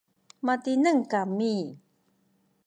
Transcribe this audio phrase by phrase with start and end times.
[0.45, 1.55] matineng kami